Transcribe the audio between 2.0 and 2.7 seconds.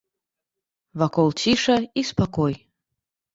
і спакой.